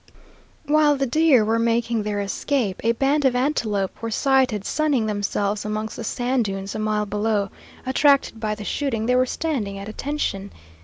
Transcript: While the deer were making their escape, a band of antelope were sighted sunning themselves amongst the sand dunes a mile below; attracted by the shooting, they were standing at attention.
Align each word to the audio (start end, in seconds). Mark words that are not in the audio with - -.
While 0.65 0.95
the 0.95 1.05
deer 1.05 1.45
were 1.45 1.59
making 1.59 2.01
their 2.01 2.21
escape, 2.21 2.81
a 2.83 2.93
band 2.93 3.23
of 3.23 3.35
antelope 3.35 4.01
were 4.01 4.09
sighted 4.09 4.65
sunning 4.65 5.05
themselves 5.05 5.63
amongst 5.63 5.95
the 5.95 6.03
sand 6.03 6.45
dunes 6.45 6.73
a 6.73 6.79
mile 6.79 7.05
below; 7.05 7.51
attracted 7.85 8.39
by 8.39 8.55
the 8.55 8.65
shooting, 8.65 9.05
they 9.05 9.15
were 9.15 9.27
standing 9.27 9.77
at 9.77 9.87
attention. 9.87 10.49